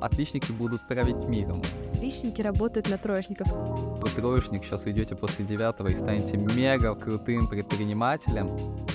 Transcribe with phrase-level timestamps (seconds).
[0.00, 1.62] отличники будут править миром.
[1.92, 3.48] Отличники работают на троечников.
[3.52, 8.48] Вы троечник, сейчас уйдете после девятого и станете мега крутым предпринимателем.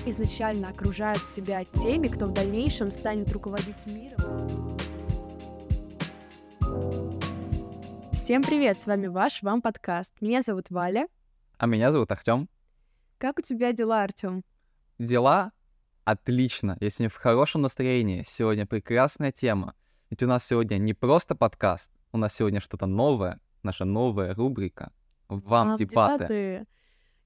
[0.05, 4.78] Изначально окружают себя теми, кто в дальнейшем станет руководить миром.
[8.12, 10.13] Всем привет, с вами ваш Вам подкаст.
[10.19, 11.08] Меня зовут Валя.
[11.58, 12.49] А меня зовут Артем.
[13.19, 14.44] Как у тебя дела, Артем?
[14.97, 15.51] Дела
[16.05, 16.77] отлично.
[16.80, 18.23] Я сегодня в хорошем настроении.
[18.27, 19.76] Сегодня прекрасная тема.
[20.09, 24.91] Ведь у нас сегодня не просто подкаст, у нас сегодня что-то новое, наша новая рубрика
[25.28, 26.18] «Вам, Вам дебаты.
[26.18, 26.66] дебаты».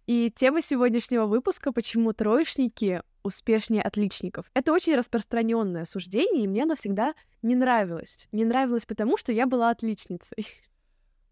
[0.07, 4.49] И тема сегодняшнего выпуска «Почему троечники успешнее отличников».
[4.53, 8.29] Это очень распространенное суждение, и мне оно всегда не нравилось.
[8.31, 10.47] Не нравилось потому, что я была отличницей.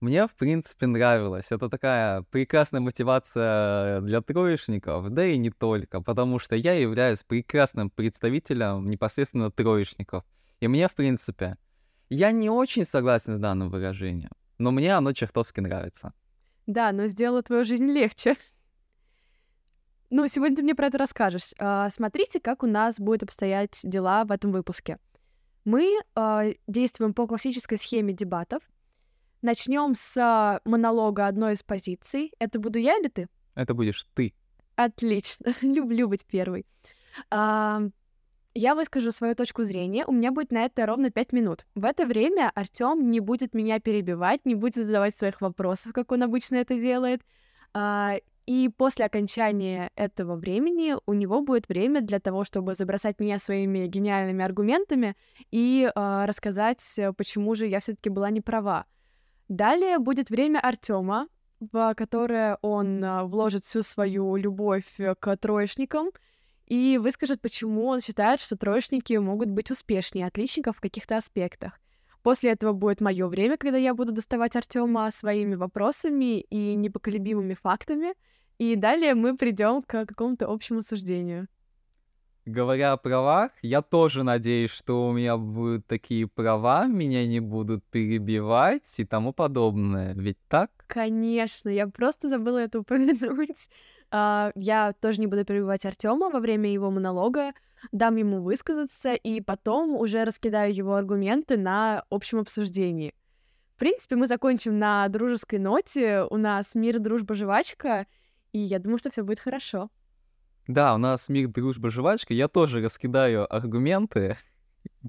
[0.02, 1.48] Мне, в принципе, нравилось.
[1.50, 7.90] Это такая прекрасная мотивация для троечников, да и не только, потому что я являюсь прекрасным
[7.90, 10.24] представителем непосредственно троечников.
[10.60, 11.58] И мне, в принципе,
[12.10, 16.14] я не очень согласен с данным выражением, но мне оно чертовски нравится.
[16.66, 18.36] Да, но сделало твою жизнь легче.
[20.10, 21.54] Ну, сегодня ты мне про это расскажешь.
[21.60, 25.00] А, смотрите, как у нас будут обстоять дела в этом выпуске.
[25.66, 28.64] Мы а, действуем по классической схеме дебатов—
[29.42, 32.34] Начнем с монолога одной из позиций.
[32.40, 33.30] Это буду я или ты?
[33.54, 34.34] Это будешь ты.
[34.76, 35.54] Отлично.
[35.62, 36.66] Люблю быть первой.
[37.30, 37.82] А,
[38.58, 40.06] я выскажу свою точку зрения.
[40.08, 41.66] У меня будет на это ровно 5 минут.
[41.76, 46.24] В это время Артем не будет меня перебивать, не будет задавать своих вопросов, как он
[46.24, 47.22] обычно это делает.
[47.74, 48.16] А,
[48.48, 53.86] и после окончания этого времени у него будет время для того, чтобы забросать меня своими
[53.88, 55.16] гениальными аргументами
[55.52, 56.82] и э, рассказать,
[57.18, 58.86] почему же я все-таки была не права.
[59.50, 61.28] Далее будет время Артема,
[61.60, 66.10] в которое он а, вложит всю свою любовь э, к троечникам
[66.68, 71.80] и выскажет, почему он считает, что троечники могут быть успешнее отличников в каких-то аспектах.
[72.24, 78.16] После этого будет мое время, когда я буду доставать Артема своими вопросами и непоколебимыми фактами.
[78.58, 81.48] И далее мы придем к какому-то общему суждению.
[82.46, 87.84] Говоря о правах, я тоже надеюсь, что у меня будут такие права, меня не будут
[87.86, 90.14] перебивать и тому подобное.
[90.14, 90.72] Ведь так?
[90.88, 93.70] Конечно, я просто забыла это упомянуть.
[94.10, 97.52] Uh, я тоже не буду перебивать Артема во время его монолога,
[97.92, 103.14] дам ему высказаться и потом уже раскидаю его аргументы на общем обсуждении.
[103.76, 106.24] В принципе, мы закончим на дружеской ноте.
[106.30, 108.08] У нас мир, дружба, жвачка,
[108.52, 109.92] и я думаю, что все будет хорошо.
[110.68, 112.34] Да, у нас мир, дружба, жвачка.
[112.34, 114.38] Я тоже раскидаю аргументы.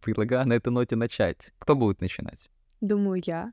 [0.02, 1.52] Предлагаю на этой ноте начать.
[1.58, 2.50] Кто будет начинать?
[2.80, 3.52] Думаю, я.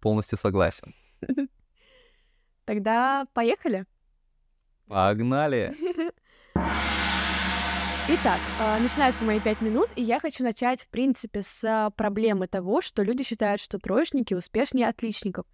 [0.00, 0.94] Полностью согласен.
[2.66, 3.86] Тогда поехали.
[4.88, 5.76] Погнали.
[8.10, 12.80] Итак, а, начинаются мои пять минут, и я хочу начать, в принципе, с проблемы того,
[12.80, 15.44] что люди считают, что троечники успешнее отличников.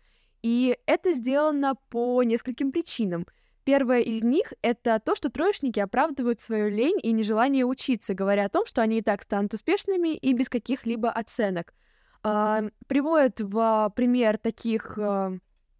[0.43, 3.27] И это сделано по нескольким причинам.
[3.65, 8.51] Первое из них— это то, что троечники оправдывают свою лень и нежелание учиться, говоря о
[8.51, 11.75] том, что они и так станут успешными и без каких-либо оценок.
[12.23, 14.97] Э, приводят в пример таких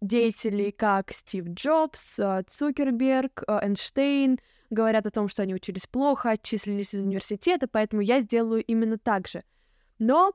[0.01, 4.39] деятелей, как Стив Джобс, э, Цукерберг, э, Эйнштейн,
[4.69, 9.27] говорят о том, что они учились плохо, отчислились из университета, поэтому я сделаю именно так
[9.27, 9.43] же.
[9.99, 10.33] Но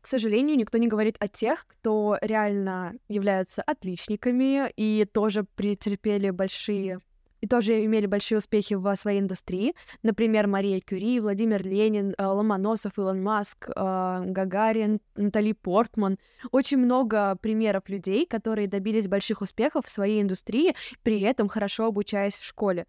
[0.00, 7.00] к сожалению, никто не говорит о тех, кто реально являются отличниками и тоже претерпели большие
[7.40, 9.74] и тоже имели большие успехи в своей индустрии.
[10.02, 13.72] Например, Мария Кюри, Владимир Ленин, э, Ломоносов, Илон Маск, э,
[14.26, 16.18] Гагарин, Натали Портман.
[16.50, 22.34] Очень много примеров людей, которые добились больших успехов в своей индустрии, при этом хорошо обучаясь
[22.34, 22.86] в школе.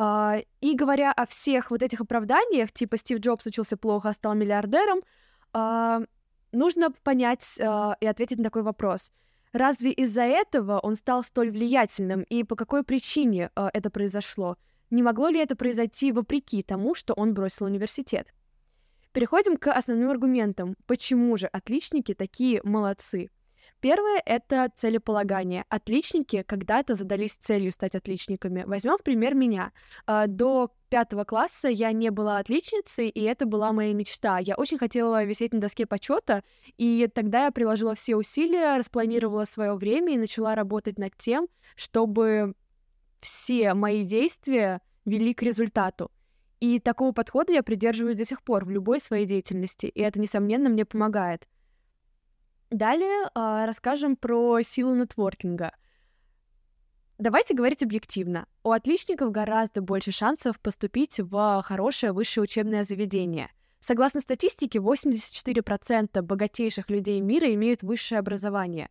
[0.00, 4.34] А, и говоря о всех вот этих оправданиях, типа Стив Джобс учился плохо, а стал
[4.34, 5.00] миллиардером,
[5.52, 6.02] а,
[6.52, 9.12] нужно понять и ответить на такой вопрос.
[9.52, 14.56] Разве из-за этого он стал столь влиятельным, и по какой причине э, это произошло?
[14.90, 18.32] Не могло ли это произойти вопреки тому, что он бросил университет?
[19.12, 20.76] Переходим к основным аргументам.
[20.86, 23.30] Почему же отличники такие молодцы?
[23.80, 25.64] Первое— это целеполагание.
[25.68, 28.64] Отличники когда-то задались целью стать отличниками.
[28.66, 29.72] Возьмем пример меня.
[30.06, 34.38] А, до пятого класса я не была отличницей, и это была моя мечта.
[34.38, 36.42] Я очень хотела висеть на доске почета,
[36.76, 42.54] и тогда я приложила все усилия, распланировала свое время и начала работать над тем, чтобы
[43.20, 46.10] все мои действия вели к результату.
[46.60, 50.68] И такого подхода я придерживаюсь до сих пор в любой своей деятельности, и это, несомненно,
[50.68, 51.46] мне помогает.
[52.70, 55.72] Далее э, расскажем про силу нетворкинга.
[57.18, 58.46] Давайте говорить объективно.
[58.62, 63.50] У отличников гораздо больше шансов поступить в хорошее высшее учебное заведение.
[63.80, 68.90] Согласно статистике, 84% богатейших людей мира имеют высшее образование.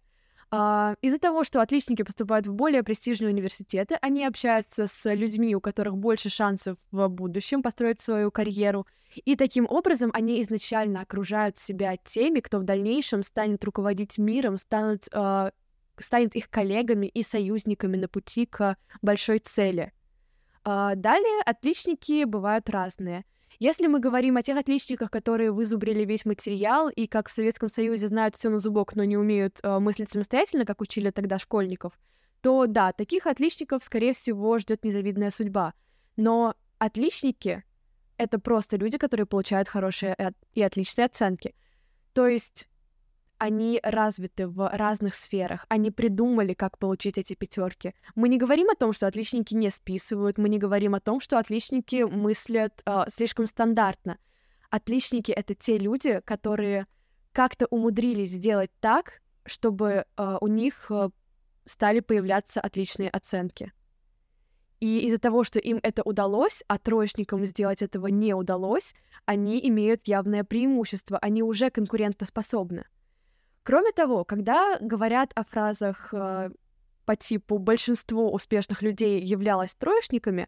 [0.50, 5.60] А, из-за того, что отличники поступают в более престижные университеты, они общаются с людьми, у
[5.62, 8.88] которых больше шансов в будущем построить свою карьеру,
[9.26, 15.08] и таким образом они изначально окружают себя теми, кто в дальнейшем станет руководить миром, станут,
[15.12, 15.52] э,
[16.00, 19.92] станет их коллегами и союзниками на пути к большой цели.
[20.64, 23.26] Э, далее отличники бывают разные—
[23.60, 28.08] если мы говорим о тех отличниках, которые вызубрили весь материал и, как в Советском Союзе,
[28.08, 32.00] знают все на зубок, но не умеют э, мыслить самостоятельно, как учили тогда школьников,
[32.42, 35.74] то да, таких отличников, скорее всего, ждет незавидная судьба.
[36.16, 37.64] Но отличники—
[38.18, 40.16] это просто люди, которые получают хорошие
[40.54, 41.56] и отличные оценки.
[42.14, 42.68] То есть
[43.38, 47.94] они развиты в разных сферах, они придумали, как получить эти пятерки.
[48.16, 51.40] Мы не говорим о том, что отличники не списывают, мы не говорим о том, что
[51.40, 54.18] отличники мыслят э, слишком стандартно.
[54.70, 56.88] Отличники это те люди, которые
[57.32, 61.10] как-то умудрились сделать так, чтобы э, у них э,
[61.66, 63.72] стали появляться отличные оценки.
[64.80, 68.94] И из-за того, что им это удалось, а троечникам сделать этого не удалось,
[69.26, 72.86] они имеют явное преимущество, они уже конкурентоспособны.
[73.68, 76.52] Кроме того, когда говорят о фразах э,
[77.04, 80.48] по типу «большинство успешных людей являлось троечниками»,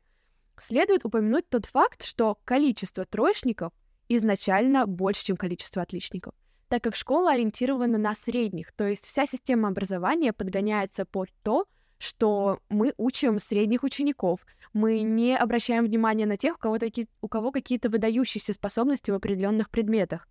[0.58, 3.74] следует упомянуть тот факт, что количество троечников
[4.08, 6.34] изначально больше, чем количество отличников,
[6.70, 11.66] так как школа ориентирована на средних, то есть вся система образования подгоняется под то,
[11.98, 17.28] что мы учим средних учеников, мы не обращаем внимания на тех, у кого, таки, у
[17.28, 20.26] кого какие-то выдающиеся способности в определенных предметах.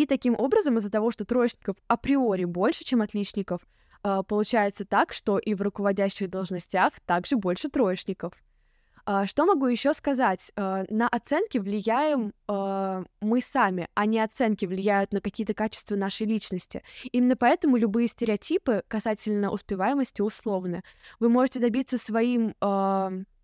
[0.00, 3.60] И таким образом, из-за того, что троечников априори больше, чем отличников,
[4.02, 8.32] а, получается так, что и в руководящих должностях также больше троечников.
[9.04, 10.52] А, что могу еще сказать?
[10.56, 16.82] А, на оценки влияем мы сами, а не оценки влияют на какие-то качества нашей личности.
[17.12, 20.82] Именно поэтому любые стереотипы касательно успеваемости условны.
[21.18, 22.54] Вы можете добиться своим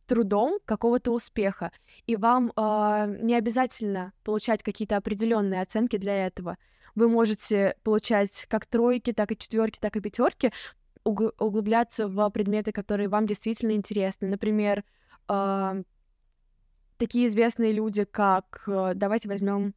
[0.07, 1.73] трудом какого-то успеха,
[2.07, 6.57] и вам э, не обязательно получать какие-то определенные оценки для этого.
[6.95, 10.53] Вы можете получать как тройки, так и четверки, так и пятерки,
[11.05, 14.29] углубляться в предметы, которые вам действительно интересны.
[14.29, 14.85] Например,
[15.29, 15.83] э,
[16.97, 19.75] такие известные люди, как э, давайте возьмем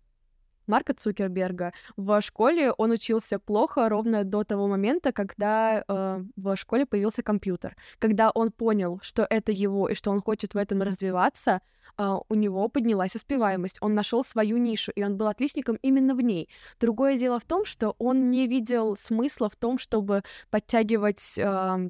[0.69, 1.73] Марка Цукерберга.
[1.97, 7.75] В школе он учился плохо ровно до того момента, когда э, в школе появился компьютер.
[7.97, 11.61] Когда он понял, что это его и что он хочет в этом развиваться,
[11.97, 13.79] э, у него поднялась успеваемость.
[13.81, 16.47] Он нашел свою нишу, и он был отличником именно в ней.
[16.79, 20.21] Другое дело в том, что он не видел смысла в том, чтобы
[20.51, 21.89] подтягивать э,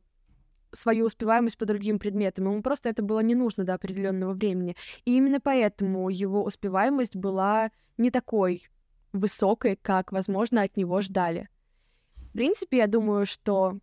[0.72, 2.46] свою успеваемость по другим предметам.
[2.46, 4.76] Ему просто это было не нужно до определенного времени.
[5.06, 8.68] И именно поэтому его успеваемость была не такой
[9.14, 11.50] высокой, как, возможно, от него ждали.
[12.16, 13.80] В принципе, я думаю, что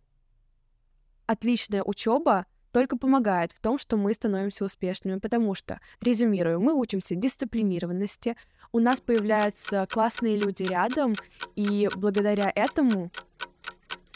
[1.25, 7.15] отличная учеба только помогает в том, что мы становимся успешными, потому что, резюмирую, мы учимся
[7.15, 8.35] дисциплинированности,
[8.71, 11.13] у нас появляются классные люди рядом,
[11.55, 13.09] и благодаря этому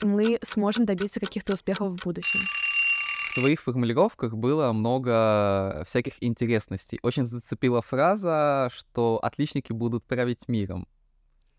[0.03, 2.39] мы сможем добиться каких-то успехов в будущем
[3.31, 6.99] в твоих формулировках было много всяких интересностей.
[7.01, 10.85] Очень зацепила фраза, что отличники будут править миром.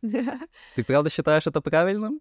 [0.03, 2.21] Ты правда считаешь это правильным?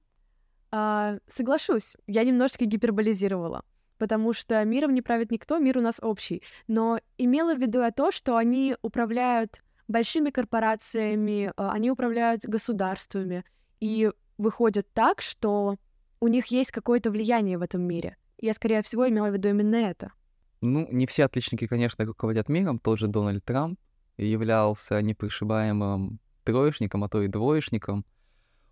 [0.71, 3.63] А, соглашусь, я немножечко гиперболизировала,
[3.97, 6.43] потому что миром не правит никто, мир у нас общий.
[6.67, 13.43] Но имела в виду я то, что они управляют большими корпорациями, а, они управляют государствами,
[13.81, 15.75] и выходит так, что
[16.21, 18.15] у них есть какое-то влияние в этом мире.
[18.37, 20.13] Я, скорее всего, имела в виду именно это.
[20.61, 22.79] Ну, не все отличники, конечно, руководят миром.
[22.79, 23.79] Тот же Дональд Трамп
[24.17, 28.05] являлся непришибаемым троечником, а то и двоечником.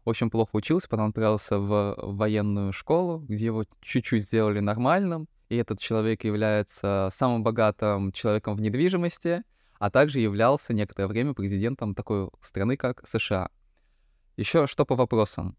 [0.05, 5.27] Очень плохо учился, потом отправился в военную школу, где его чуть-чуть сделали нормальным.
[5.49, 9.43] И этот человек является самым богатым человеком в недвижимости,
[9.79, 13.49] а также являлся некоторое время президентом такой страны, как США.
[14.37, 15.57] Еще что по вопросам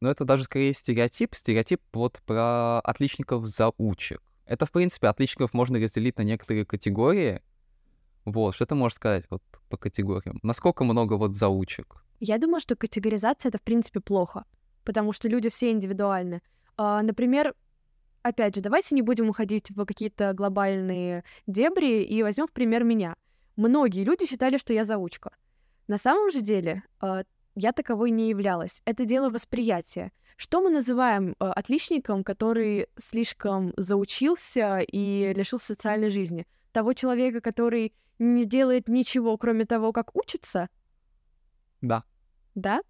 [0.00, 4.22] но это даже скорее стереотип, стереотип вот про отличников-заучек.
[4.44, 7.42] Это, в принципе, отличников можно разделить на некоторые категории.
[8.24, 10.38] Вот, что ты можешь сказать вот по категориям?
[10.42, 12.02] Насколько много вот заучек?
[12.20, 14.44] Я думаю, что категоризация— это, в принципе, плохо,
[14.84, 16.40] потому что люди все индивидуальны.
[16.76, 17.54] А, например,
[18.22, 23.14] опять же, давайте не будем уходить в какие-то глобальные дебри и возьмем пример меня.
[23.56, 25.32] Многие люди считали, что я заучка.
[25.88, 27.24] На самом же деле, а,
[27.58, 28.82] я таковой не являлась.
[28.84, 30.12] Это дело восприятия.
[30.36, 36.46] Что мы называем э, отличником, который слишком заучился и лишился социальной жизни?
[36.72, 40.68] Того человека, который не делает ничего, кроме того, как учится?
[41.80, 42.04] Да.
[42.54, 42.80] Да?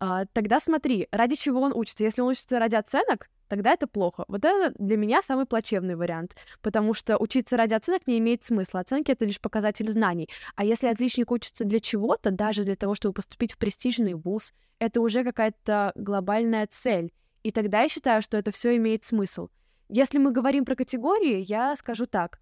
[0.00, 2.02] А, тогда смотри, ради чего он учится.
[2.02, 4.24] Если он учится ради оценок, тогда это плохо.
[4.28, 8.80] Вот это для меня самый плачевный вариант, потому что учиться ради оценок не имеет смысла.
[8.80, 10.30] Оценки— это лишь показатель знаний.
[10.54, 15.00] А если отличник учится для чего-то, даже для того, чтобы поступить в престижный вуз, это
[15.00, 17.12] уже какая-то глобальная цель.
[17.42, 19.48] И тогда я считаю, что это все имеет смысл.
[19.88, 22.40] Если мы говорим про категории, я скажу так.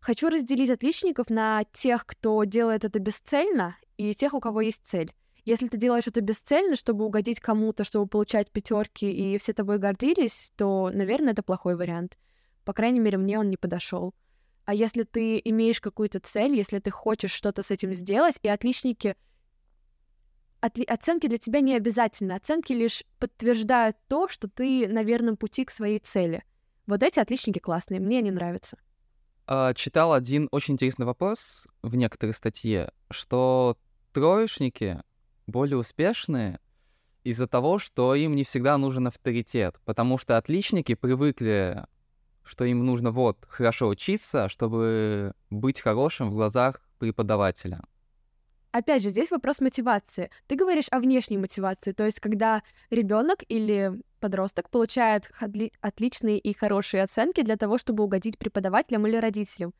[0.00, 5.12] Хочу разделить отличников на тех, кто делает это бесцельно, и тех, у кого есть цель.
[5.44, 10.52] Если ты делаешь это бесцельно, чтобы угодить кому-то, чтобы получать пятерки, и все тобой гордились,
[10.56, 12.18] то, наверное, это плохой вариант.
[12.64, 14.14] По крайней мере, мне он не подошел.
[14.64, 19.16] А если ты имеешь какую-то цель, если ты хочешь что-то с этим сделать, и отличники
[20.60, 20.84] Отли...
[20.84, 22.32] оценки для тебя не обязательны.
[22.32, 26.44] Оценки лишь подтверждают то, что ты на верном пути к своей цели.
[26.86, 28.78] Вот эти отличники классные, мне они нравятся.
[29.46, 33.78] А, читал один очень интересный вопрос в некоторой статье, что
[34.12, 35.02] троечники
[35.50, 36.60] более успешные
[37.24, 41.84] из-за того, что им не всегда нужен авторитет, потому что отличники привыкли,
[42.42, 47.82] что им нужно вот хорошо учиться, чтобы быть хорошим в глазах преподавателя.
[48.72, 50.30] Опять же, здесь вопрос мотивации.
[50.46, 55.30] Ты говоришь о внешней мотивации, то есть когда ребенок или подросток получает
[55.80, 59.74] отличные и хорошие оценки для того, чтобы угодить преподавателям или родителям.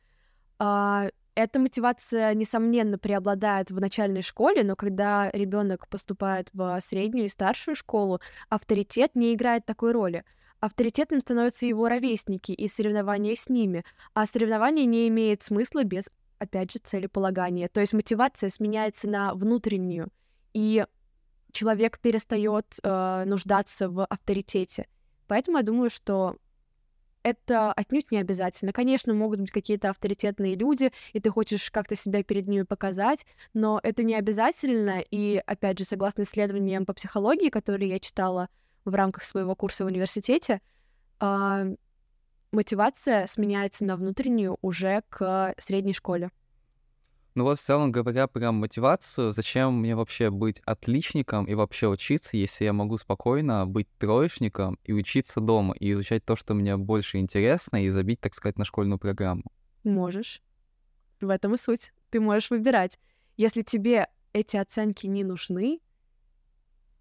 [0.59, 7.29] А, эта мотивация, несомненно, преобладает в начальной школе, но когда ребенок поступает в среднюю и
[7.29, 8.19] старшую школу,
[8.49, 10.23] авторитет не играет такой роли.
[10.59, 13.83] Авторитетным становятся его ровесники и соревнования с ними,
[14.13, 17.67] а соревнование не имеет смысла без, опять же, целеполагания.
[17.67, 20.09] То есть мотивация сменяется на внутреннюю,
[20.53, 20.85] и
[21.51, 24.87] человек перестает э, нуждаться в авторитете.
[25.27, 26.35] Поэтому я думаю, что
[27.23, 28.73] это отнюдь не обязательно.
[28.73, 33.79] Конечно, могут быть какие-то авторитетные люди, и ты хочешь как-то себя перед ними показать, но
[33.83, 35.03] это не обязательно.
[35.11, 38.49] И, опять же, согласно исследованиям по психологии, которые я читала
[38.85, 40.61] в рамках своего курса в университете,
[41.19, 41.75] э,
[42.51, 46.31] мотивация сменяется на внутреннюю уже к средней школе.
[47.33, 52.35] Ну вот в целом говоря про мотивацию, зачем мне вообще быть отличником и вообще учиться,
[52.35, 57.19] если я могу спокойно быть троечником и учиться дома, и изучать то, что мне больше
[57.19, 59.43] интересно, и забить, так сказать, на школьную программу?
[59.85, 60.41] Можешь.
[61.21, 61.93] В этом и суть.
[62.09, 62.99] Ты можешь выбирать.
[63.37, 65.79] Если тебе эти оценки не нужны,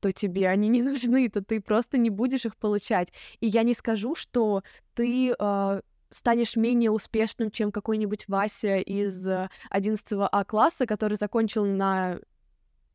[0.00, 3.12] то тебе они не нужны, то ты просто не будешь их получать.
[3.40, 4.62] И я не скажу, что
[4.94, 5.80] ты э,
[6.10, 9.26] станешь менее успешным, чем какой-нибудь Вася из
[9.70, 12.18] 11 А класса, который закончил на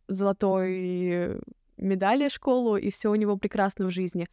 [0.07, 1.39] золотой
[1.77, 4.27] медали школу, и все у него прекрасно в жизни.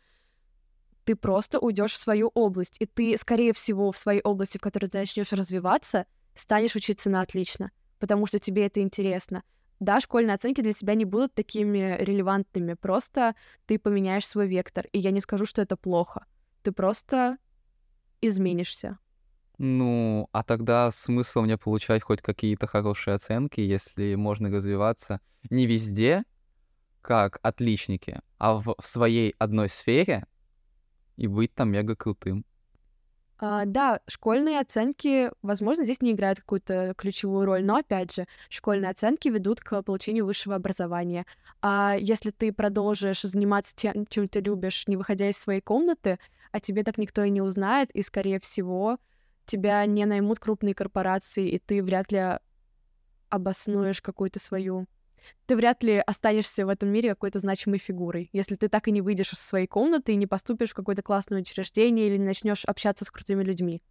[1.05, 4.87] Ты просто уйдешь в свою область, и ты, скорее всего, в своей области, в которой
[4.87, 9.43] ты начнешь развиваться, станешь учиться на отлично, потому что тебе это интересно.
[9.81, 13.35] Да, школьные оценки для тебя не будут такими релевантными, просто
[13.67, 14.87] ты поменяешь свой вектор.
[14.93, 16.25] И я не скажу, что это плохо.
[16.62, 17.39] Ты просто
[18.23, 18.99] изменишься.
[19.59, 26.25] Ну, а тогда смысл мне получать хоть какие-то хорошие оценки, если можно развиваться не везде,
[27.02, 30.26] как отличники, а в своей одной сфере
[31.17, 32.45] и быть там мега крутым.
[33.38, 38.91] А, да, школьные оценки, возможно, здесь не играют какую-то ключевую роль, но опять же, школьные
[38.91, 41.26] оценки ведут к получению высшего образования.
[41.61, 46.21] А если ты продолжишь заниматься тем, чем ты любишь, не выходя из своей комнаты,
[46.52, 48.99] а тебе так никто и не узнает, и, скорее всего,
[49.47, 52.38] тебя не наймут крупные корпорации, и ты вряд ли
[53.28, 54.87] обоснуешь какую-то свою...
[55.47, 59.00] Ты вряд ли останешься в этом мире какой-то значимой фигурой, если ты так и не
[59.00, 63.04] выйдешь из своей комнаты и не поступишь в какое-то классное учреждение или не начнешь общаться
[63.04, 63.82] с крутыми людьми.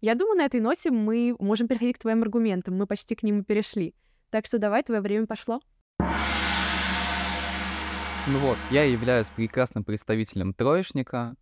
[0.00, 2.76] Я думаю, на этой ноте мы можем переходить к твоим аргументам.
[2.76, 3.94] Мы почти к ним перешли.
[4.30, 5.60] Так что давай, твое время пошло.
[8.24, 11.34] Ну вот, я являюсь прекрасным представителем троечника.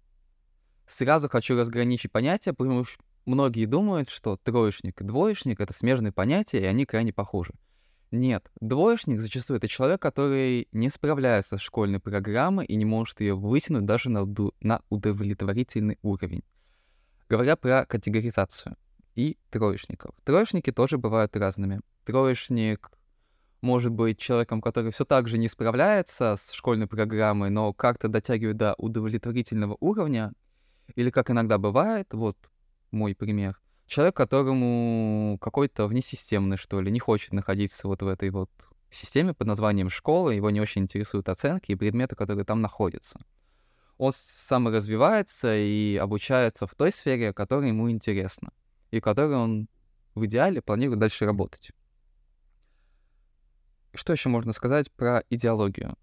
[0.87, 6.61] Сразу хочу разграничить понятия, потому что многие думают, что троечник и двоечник— это смежные понятия,
[6.61, 7.53] и они крайне похожи.
[8.11, 13.35] Нет, двоечник зачастую это человек, который не справляется с школьной программой и не может ее
[13.35, 14.27] вытянуть даже на,
[14.61, 16.43] на удовлетворительный уровень.
[17.29, 18.77] Говоря про категоризацию
[19.15, 20.15] и троечников.
[20.25, 21.83] Троечники тоже бывают разными.
[22.05, 22.91] Троечник
[23.63, 28.57] может быть человеком, который все так же не справляется с школьной программой, но как-то дотягивает
[28.57, 30.33] до удовлетворительного уровня,
[30.95, 32.37] или как иногда бывает, вот
[32.91, 38.51] мой пример, человек, которому какой-то внесистемный, что ли, не хочет находиться вот в этой вот
[38.91, 43.21] системе под названием школа, его не очень интересуют оценки и предметы, которые там находятся.
[43.99, 48.51] Он саморазвивается и обучается в той сфере, которая ему интересна,
[48.91, 49.69] и в которой он
[50.15, 51.71] в идеале планируют дальше работать.
[53.95, 55.97] Что еще можно сказать про идеологию?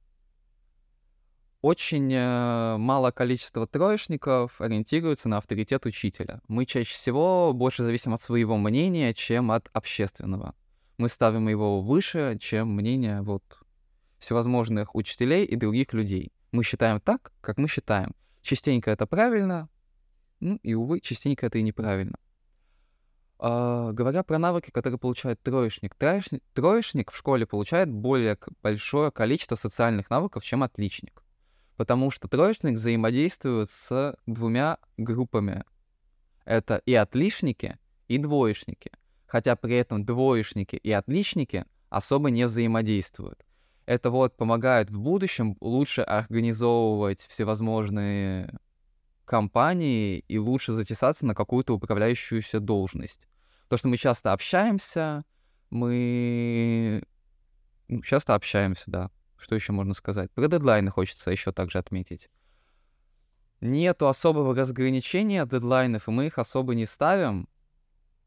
[1.61, 6.41] Очень э, мало количество троечников ориентируются на авторитет учителя.
[6.47, 10.53] Мы чаще всего больше зависим от своего мнения, чем от общественного.
[10.97, 13.43] Мы ставим его выше, чем мнение вот
[14.19, 16.31] всевозможных учителей и других людей.
[16.51, 18.13] Мы считаем так, как мы считаем.
[18.41, 19.67] Частенько это правильно,
[20.39, 22.17] ну и, увы, частенько это и неправильно.
[23.39, 29.55] Uh, говоря про навыки, которые получает троечник, троечник, троечник в школе получает более большое количество
[29.55, 31.23] социальных навыков, чем отличник.
[31.75, 35.63] Потому что троечник взаимодействует с двумя группами.
[36.45, 37.77] Это и отличники,
[38.07, 38.89] и двоечники.
[39.27, 43.45] Хотя при этом двоечники и отличники особо не взаимодействуют.
[43.85, 48.57] Это вот помогает в будущем лучше организовывать всевозможные
[49.27, 53.27] компании и лучше затесаться на какую-то управляющуюся должность.
[53.63, 55.23] Потому что мы часто общаемся,
[55.69, 57.03] мы
[57.87, 59.11] ну, часто общаемся, да.
[59.37, 60.31] Что еще можно сказать?
[60.31, 62.29] Про дедлайны хочется еще также отметить.
[63.61, 67.47] Нету особого разграничения дедлайнов, и мы их особо не ставим.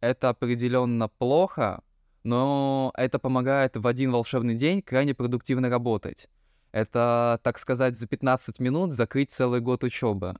[0.00, 1.82] Это определенно плохо,
[2.22, 6.28] но это помогает в один волшебный день крайне продуктивно работать.
[6.72, 10.36] Это, так сказать, за 15 минут закрыть целый год учебы.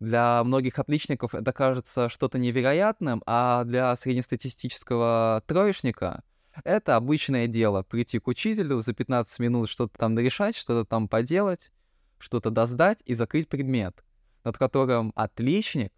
[0.00, 6.22] Для многих отличников это кажется что-то невероятным, а для среднестатистического троечника
[6.64, 7.82] это обычное дело.
[7.82, 11.72] Прийти к учителю за 15 минут что-то там решать, что-то там поделать,
[12.18, 14.04] что-то доздать и закрыть предмет,
[14.44, 15.92] над которым отличник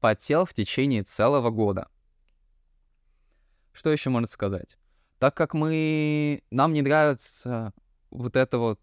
[0.00, 1.88] потел в течение целого года.
[3.72, 4.78] Что еще можно сказать?
[5.18, 6.42] Так как мы...
[6.50, 7.72] Нам не нравится
[8.10, 8.80] вот эта вот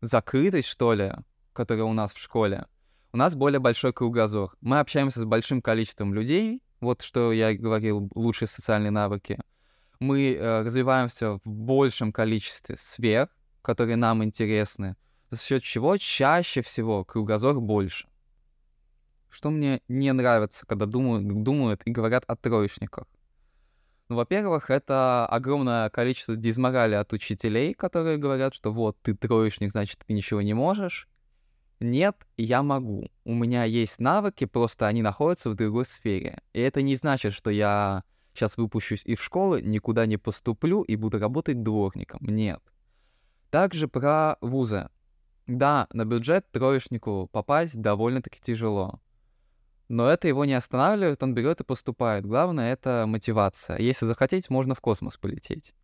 [0.00, 1.12] закрытость, что ли,
[1.52, 2.66] которая у нас в школе,
[3.16, 4.54] у нас более большой кругозор.
[4.60, 9.38] Мы общаемся с большим количеством людей, вот что я говорил, лучшие социальные навыки.
[10.00, 13.30] Мы э, развиваемся в большем количестве сфер,
[13.62, 14.96] которые нам интересны,
[15.30, 18.06] за счет чего чаще всего кругозор больше.
[19.30, 23.06] Что мне не нравится, когда думают, думают и говорят о троечниках.
[24.10, 30.00] Ну, во-первых, это огромное количество дизморали от учителей, которые говорят, что вот, ты троечник, значит,
[30.06, 31.08] ты ничего не можешь.
[31.80, 33.10] Нет, я могу.
[33.24, 36.40] У меня есть навыки, просто они находятся в другой сфере.
[36.54, 41.18] И это не значит, что я сейчас выпущусь из школы, никуда не поступлю и буду
[41.18, 42.20] работать дворником.
[42.22, 42.62] Нет.
[43.50, 44.88] Также про вузы.
[45.46, 49.00] Да, на бюджет троечнику попасть довольно-таки тяжело.
[49.88, 52.26] Но это его не останавливает, он берет и поступает.
[52.26, 53.78] Главное— это мотивация.
[53.78, 55.74] Если захотеть, можно в космос полететь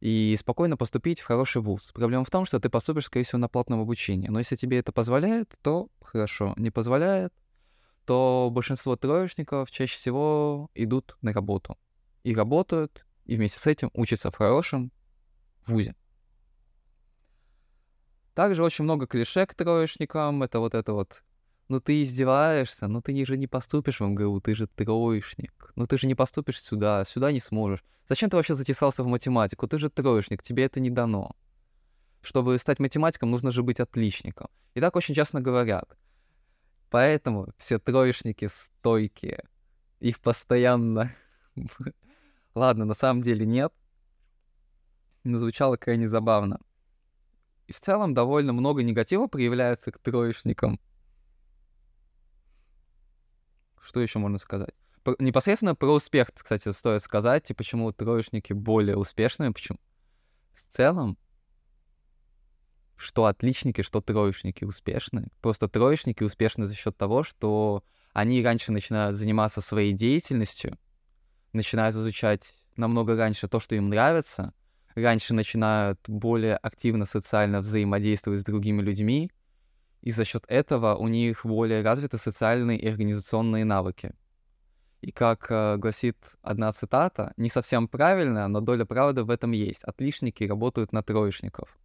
[0.00, 1.90] и спокойно поступить в хороший вуз.
[1.92, 4.28] Проблема в том, что ты поступишь, скорее всего, на платном обучении.
[4.28, 6.54] Но если тебе это позволяет, то хорошо.
[6.56, 7.32] Не позволяет,
[8.04, 11.78] то большинство троечников чаще всего идут на работу.
[12.24, 14.92] И работают, и вместе с этим учатся в хорошем
[15.66, 15.94] вузе.
[18.34, 20.42] Также очень много клише к троечникам.
[20.42, 21.22] Это вот это вот
[21.68, 25.72] ну ты издеваешься, ну ты же не поступишь в МГУ, ты же троечник.
[25.74, 27.84] Ну ты же не поступишь сюда, сюда не сможешь.
[28.08, 29.66] Зачем ты вообще затесался в математику?
[29.66, 31.34] Ты же троечник, тебе это не дано.
[32.22, 34.48] Чтобы стать математиком, нужно же быть отличником.
[34.74, 35.96] И так очень часто говорят.
[36.90, 39.44] Поэтому все троечники стойкие.
[40.00, 41.14] Их постоянно...
[42.54, 43.72] Ладно, на самом деле нет.
[45.24, 46.60] Но звучало крайне забавно.
[47.66, 50.78] И в целом довольно много негатива проявляется к троечникам.
[53.86, 54.74] Что еще можно сказать?
[55.20, 59.78] Непосредственно про успех, кстати, стоит сказать, и почему троечники более успешные, почему.
[60.54, 61.16] В целом,
[62.96, 65.28] что отличники, что троечники успешны.
[65.40, 70.76] Просто троечники успешны за счет того, что они раньше начинают заниматься своей деятельностью,
[71.52, 74.52] начинают изучать намного раньше то, что им нравится,
[74.96, 79.30] раньше начинают более активно социально взаимодействовать с другими людьми,
[80.06, 84.12] и за счет этого у них более развиты социальные и организационные навыки.
[85.00, 89.82] И как э, гласит одна цитата, не совсем правильная, но доля правды в этом есть.
[89.82, 91.76] Отличники работают на троечников.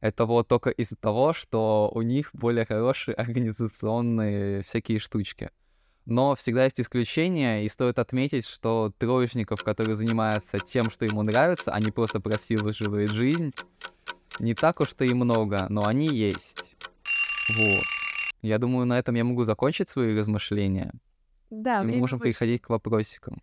[0.00, 5.50] Это вот только из-за того, что у них более хорошие организационные всякие штучки.
[6.06, 11.70] Но всегда есть исключения, и стоит отметить, что троечников, которые занимаются тем, что ему нравится,
[11.70, 13.52] они просто просилаживают жизнь,
[14.40, 16.63] не так уж-то и много, но они есть.
[17.48, 17.84] Вот.
[18.42, 20.92] Я думаю, на этом я могу закончить свои размышления.
[21.50, 22.32] Да, и мы можем больше.
[22.32, 23.42] переходить к вопросикам.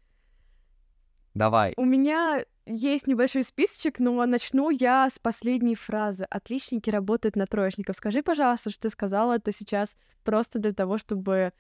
[1.34, 1.74] Давай.
[1.78, 6.26] У меня есть небольшой списочек, но начну я с последней фразы.
[6.30, 7.96] Отличники работают на троечников.
[7.96, 11.54] Скажи, пожалуйста, что ты сказала это сейчас просто для того, чтобы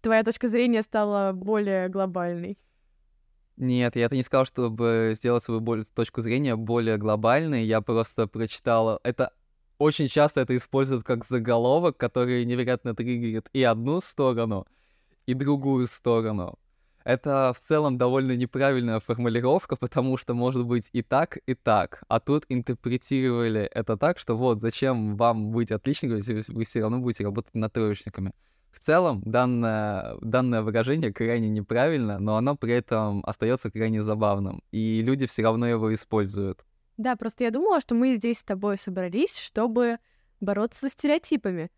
[0.00, 2.58] твоя точка зрения стала более глобальной.
[3.56, 7.64] Нет, я это не сказал, чтобы сделать свою боль- точку зрения более глобальной.
[7.64, 9.00] Я просто прочитал...
[9.02, 9.32] Это
[9.78, 14.66] очень часто это используют как заголовок, который невероятно триггерит и одну сторону,
[15.26, 16.58] и другую сторону.
[17.04, 22.02] Это в целом довольно неправильная формулировка, потому что может быть и так, и так.
[22.08, 26.98] А тут интерпретировали это так, что вот зачем вам быть отличником, если вы все равно
[26.98, 28.32] будете работать над троечниками.
[28.72, 35.00] В целом, данное, данное выражение крайне неправильно, но оно при этом остается крайне забавным, и
[35.00, 36.64] люди все равно его используют.
[36.96, 39.98] Да, просто я думала, что мы здесь с тобой собрались, чтобы
[40.40, 41.70] бороться со стереотипами.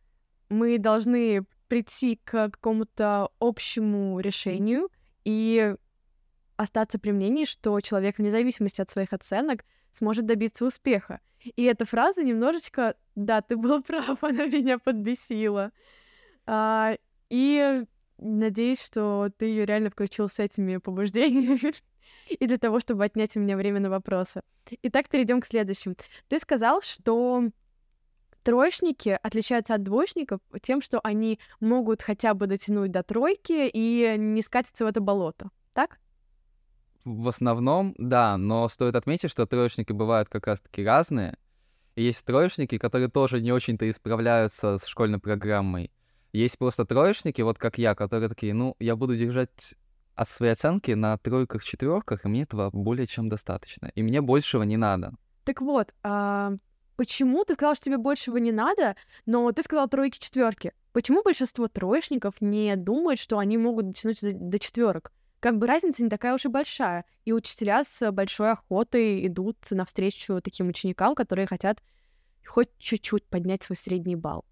[0.48, 4.88] Мы должны прийти к какому-то общему решению
[5.24, 5.74] и
[6.56, 11.20] остаться при мнении, что человек, вне зависимости от своих оценок, сможет добиться успеха.
[11.56, 15.72] И эта фраза немножечко, да, ты был прав, она меня подбесила.
[16.46, 16.96] А,
[17.30, 17.84] и
[18.18, 21.74] надеюсь, что ты ее реально включил с этими побуждениями
[22.30, 24.42] и для того, чтобы отнять у меня время на вопросы.
[24.82, 25.94] Итак, перейдем к следующему.
[26.28, 27.50] Ты сказал, что
[28.42, 34.42] троечники отличаются от двоечников тем, что они могут хотя бы дотянуть до тройки и не
[34.42, 35.50] скатиться в это болото.
[35.72, 35.98] Так?
[37.04, 41.38] В основном, да, но стоит отметить, что троечники бывают как раз-таки разные.
[41.96, 45.90] Есть троечники, которые тоже не очень-то исправляются с школьной программой.
[46.32, 49.74] Есть просто троечники, вот как я, которые такие, ну, я буду держать
[50.18, 53.92] от своей оценки на тройках, четверках, и мне этого более чем достаточно.
[53.94, 55.12] И мне большего не надо.
[55.44, 56.54] Так вот, а
[56.96, 60.72] почему ты сказал, что тебе большего не надо, но ты сказал тройки, четверки?
[60.92, 65.12] Почему большинство троечников не думают, что они могут дотянуть до, до четверок?
[65.38, 67.04] Как бы разница не такая уж и большая.
[67.24, 71.80] И учителя с большой охотой идут навстречу таким ученикам, которые хотят
[72.44, 74.44] хоть чуть-чуть поднять свой средний балл.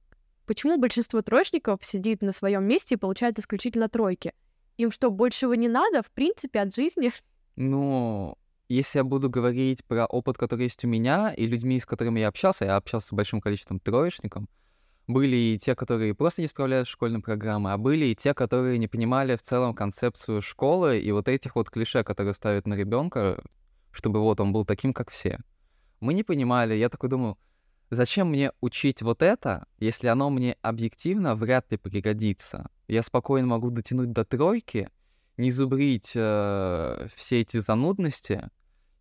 [0.45, 4.33] Почему большинство троечников сидит на своем месте и получает исключительно тройки?
[4.77, 7.13] Им что, большего не надо, в принципе, от жизни?
[7.57, 8.37] Ну,
[8.69, 12.29] если я буду говорить про опыт, который есть у меня, и людьми, с которыми я
[12.29, 14.45] общался, я общался с большим количеством троечников,
[15.07, 18.79] были и те, которые просто не справлялись с школьной программой, а были и те, которые
[18.79, 23.43] не понимали в целом концепцию школы и вот этих вот клише, которые ставят на ребенка,
[23.93, 25.39] чтобы вот он был таким, как все.
[26.01, 27.39] Мы не понимали, я такой думаю,
[27.91, 32.69] Зачем мне учить вот это, если оно мне объективно вряд ли пригодится?
[32.89, 34.91] Я спокойно могу дотянуть до тройки,
[35.37, 38.51] не зубрить э, все эти занудности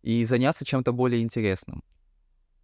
[0.02, 1.82] и заняться чем-то более интересным.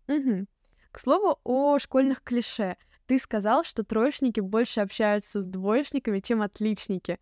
[0.06, 0.46] Угу.
[0.92, 2.76] К слову о школьных клише.
[3.06, 7.18] Ты сказал, что троечники больше общаются с двоечниками, чем отличники.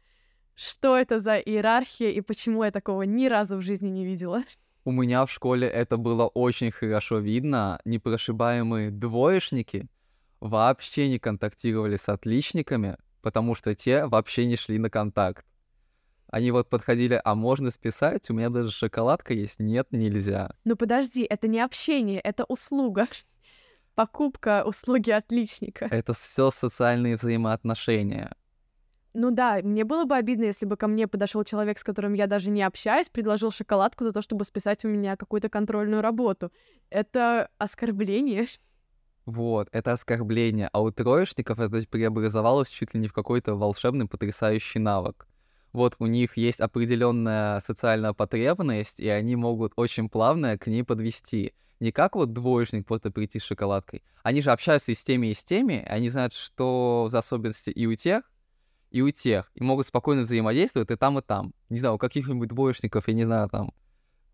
[0.55, 4.45] Что это за иерархия и почему я такого ни разу в жизни не видела?
[4.85, 7.81] У меня в школе это было очень хорошо видно.
[7.85, 9.89] Непрошибаемые двоечники
[10.41, 15.45] вообще не контактировали с отличниками, потому что те вообще не шли на контакт.
[16.29, 18.31] Они вот подходили, а можно списать?
[18.31, 19.59] У меня даже шоколадка есть.
[19.59, 20.55] Нет, нельзя.
[20.65, 23.09] Ну подожди, это не общение, это услуга.
[23.95, 25.89] Покупка услуги отличника.
[25.91, 28.33] Это все социальные взаимоотношения.
[29.13, 32.29] Ну да, мне было бы обидно, если бы ко мне подошел человек, с которым я
[32.29, 36.53] даже не общаюсь, предложил шоколадку за то, чтобы списать у меня какую-то контрольную работу.
[36.91, 38.47] Это оскорбление.
[39.27, 40.69] Вот, это оскорбление.
[40.73, 45.27] А у троечников это преобразовалось чуть ли не в какой-то волшебный потрясающий навык.
[45.73, 51.53] Вот у них есть определенная социальная потребность, и они могут очень плавно к ней подвести.
[51.81, 54.03] Не как вот двоечник просто прийти с шоколадкой.
[54.23, 57.87] Они же общаются и с теми, и с теми, они знают, что за особенности и
[57.87, 58.30] у тех,
[58.91, 61.53] и у тех, и могут спокойно взаимодействовать и там, и там.
[61.69, 63.73] Не знаю, у каких-нибудь двоечников, я не знаю, там,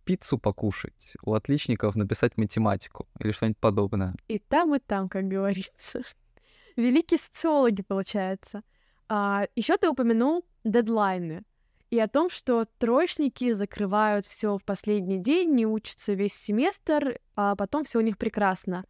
[0.04, 4.14] пиццу покушать, у отличников написать математику или что-нибудь подобное.
[4.28, 6.02] И там, и там, как говорится.
[6.76, 8.62] Великие социологи, получается.
[9.08, 11.44] А, еще ты упомянул дедлайны
[11.90, 17.54] и о том, что троечники закрывают все в последний день, не учатся весь семестр, а
[17.54, 18.84] потом все у них прекрасно.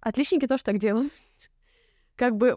[0.00, 1.12] Отличники тоже так делают.
[2.16, 2.56] Как бы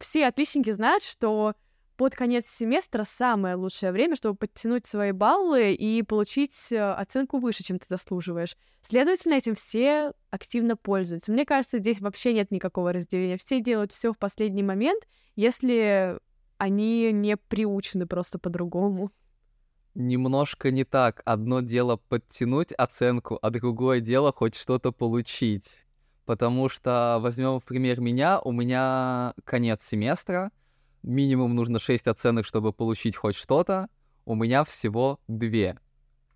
[0.00, 1.54] все отличники знают, что
[1.98, 7.64] под конец семестра самое лучшее время, чтобы подтянуть свои баллы и получить э, оценку выше,
[7.64, 8.56] чем ты заслуживаешь.
[8.82, 11.32] Следовательно, этим все активно пользуются.
[11.32, 13.36] Мне кажется, здесь вообще нет никакого разделения.
[13.36, 16.16] Все делают все в последний момент, если
[16.56, 19.10] они не приучены просто по-другому.
[19.94, 21.20] Немножко не так.
[21.24, 25.84] Одно дело подтянуть оценку, а другое дело хоть что-то получить.
[26.26, 30.52] Потому что возьмем в пример меня, у меня конец семестра,
[31.02, 33.88] минимум нужно 6 оценок, чтобы получить хоть что-то,
[34.24, 35.76] у меня всего 2.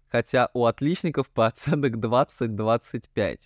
[0.09, 3.38] Хотя у отличников по оценок 20-25.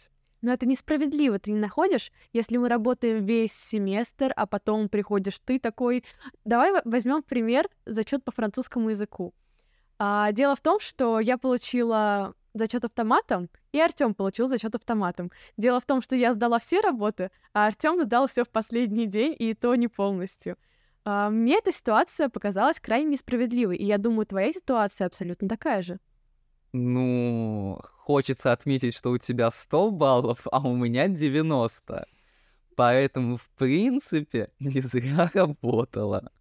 [0.43, 2.13] Но это несправедливо, ты не находишь?
[2.33, 6.05] Если мы работаем весь семестр, а потом приходишь ты такой...
[6.45, 9.35] Давай возьмем пример зачет по французскому языку.
[9.99, 15.31] А, дело в том, что я получила зачет автоматом, и Артем получил зачет автоматом.
[15.57, 19.35] Дело в том, что я сдала все работы, а Артем сдал все в последний день,
[19.39, 20.57] и то не полностью.
[21.09, 26.01] А, мне эта ситуация показалась крайне несправедливой, и я думаю, твоя ситуация абсолютно такая же.
[26.73, 32.09] Ну, хочется отметить, что у тебя 100 баллов, а у меня 90.
[32.75, 36.33] Поэтому, в принципе, не зря работала.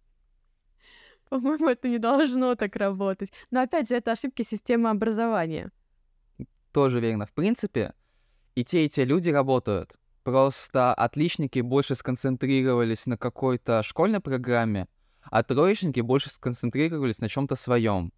[1.28, 3.30] По-моему, это не должно так работать.
[3.52, 5.70] Но опять же, это ошибки системы образования.
[6.72, 7.26] Тоже верно.
[7.26, 7.94] В принципе,
[8.56, 9.96] и те, и те люди работают.
[10.26, 14.88] Просто отличники больше сконцентрировались на какой-то школьной программе,
[15.22, 18.12] а троечники больше сконцентрировались на чем-то своем.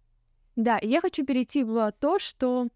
[0.55, 2.69] Да, и я хочу перейти в то, что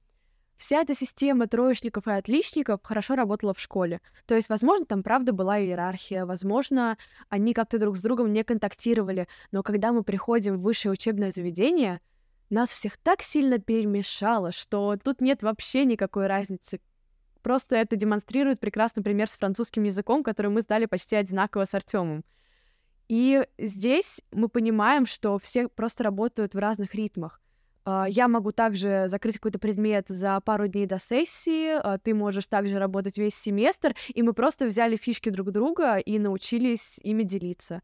[0.56, 4.02] вся эта система троечников и отличников хорошо работала в школе.
[4.28, 9.28] То есть, возможно, там правда была иерархия, возможно, они как-то друг с другом не контактировали,
[9.52, 12.02] но когда мы приходим в высшее учебное заведение,
[12.52, 16.80] нас всех так сильно перемешало, что тут нет вообще никакой разницы.
[17.44, 22.24] Просто это демонстрирует прекрасный пример с французским языком, который мы сдали почти одинаково с Артемом.
[23.10, 27.42] И здесь мы понимаем, что все просто работают в разных ритмах.
[27.86, 32.48] А, я могу также закрыть какой-то предмет за пару дней до сессии, а, ты можешь
[32.48, 37.82] также работать весь семестр, и мы просто взяли фишки друг друга и научились ими делиться.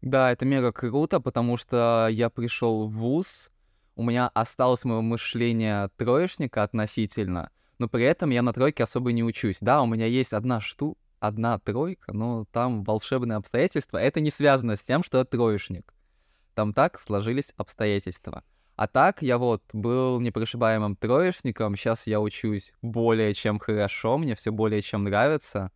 [0.00, 3.50] Да, это мега круто, потому что я пришел в ВУЗ,
[3.96, 7.50] у меня осталось мое мышление троечника относительно,
[7.82, 9.56] но при этом я на тройке особо не учусь.
[9.60, 13.98] Да, у меня есть одна штука, одна тройка, но там волшебные обстоятельства.
[13.98, 15.92] Это не связано с тем, что я троечник.
[16.54, 18.44] Там так сложились обстоятельства.
[18.76, 24.52] А так я вот был непрошибаемым троечником, сейчас я учусь более чем хорошо, мне все
[24.52, 25.72] более чем нравится.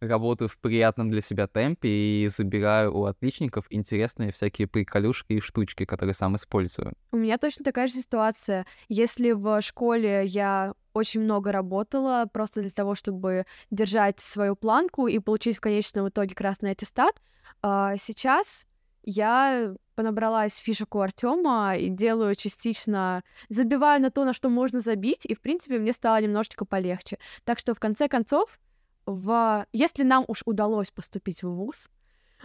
[0.00, 5.86] Работаю в приятном для себя темпе и забираю у отличников интересные всякие приколюшки и штучки,
[5.86, 6.92] которые сам использую.
[7.12, 8.66] У меня точно такая же ситуация.
[8.90, 15.18] Если в школе я очень много работала просто для того, чтобы держать свою планку и
[15.18, 17.20] получить в конечном итоге красный аттестат,
[17.62, 18.66] а сейчас
[19.02, 25.24] я понабралась фишек у Артема и делаю частично, забиваю на то, на что можно забить,
[25.24, 27.18] и, в принципе, мне стало немножечко полегче.
[27.44, 28.58] Так что, в конце концов,
[29.06, 29.66] в...
[29.72, 31.88] если нам уж удалось поступить в ВУЗ,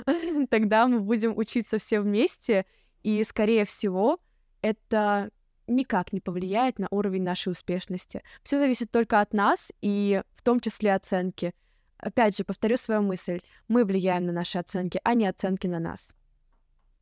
[0.50, 2.66] тогда мы будем учиться все вместе,
[3.04, 4.20] и, скорее всего,
[4.62, 5.32] это
[5.72, 8.24] никак не повлияет на уровень нашей успешности.
[8.44, 11.54] Все зависит только от нас, и в том числе оценки.
[11.98, 13.42] Опять же, повторю свою мысль.
[13.68, 16.16] Мы влияем на наши оценки, а не оценки на нас.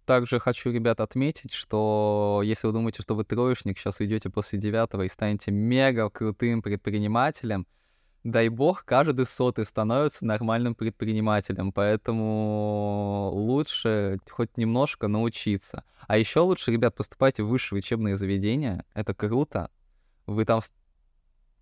[0.06, 5.04] Также хочу, ребят, отметить, что если вы думаете, что вы троечник, сейчас уйдете после девятого
[5.04, 7.68] и станете мега крутым предпринимателем,
[8.24, 15.84] дай бог, каждый сотый становится нормальным предпринимателем, поэтому лучше хоть немножко научиться.
[16.08, 19.70] А еще лучше, ребят, поступайте в высшие учебные заведения, это круто,
[20.26, 20.62] вы там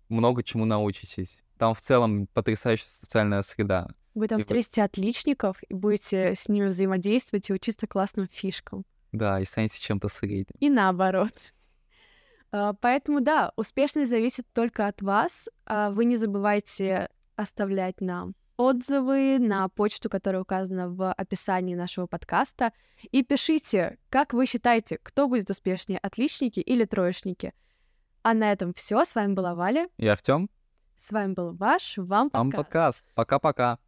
[0.08, 1.42] много чему научитесь.
[1.58, 3.88] Там в целом потрясающая социальная среда.
[4.14, 4.86] Вы там и встретите вы...
[4.86, 8.84] отличников и будете с ними взаимодействовать и учиться классным фишкам.
[9.12, 10.56] Да, и станете чем-то средним.
[10.60, 11.32] И наоборот.
[12.50, 15.48] А, поэтому да, успешность зависит только от вас.
[15.66, 22.72] А вы не забывайте оставлять нам отзывы на почту, которая указана в описании нашего подкаста.
[23.12, 27.54] И пишите, как вы считаете, кто будет успешнее, отличники или троечники.
[28.22, 29.04] А на этом все.
[29.04, 29.88] С вами была Валя.
[29.96, 30.50] И Артем.
[30.96, 32.34] С вами был ваш Вам подкаст.
[32.34, 33.04] Вам подкаст.
[33.14, 33.78] Пока-пока.